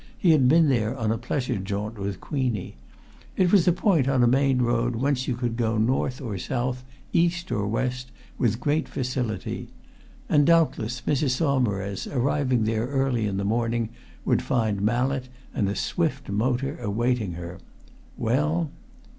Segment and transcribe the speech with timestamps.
[0.17, 2.75] He had been there on a pleasure jaunt with Queenie.
[3.37, 6.83] It was a point on a main road whence you could go north or south,
[7.13, 9.67] east or west with great facility.
[10.27, 11.35] And doubtless Mrs.
[11.37, 13.89] Saumarez, arriving there early in the morning,
[14.25, 17.59] would find Mallett and a swift motor awaiting her.
[18.17, 18.71] Well....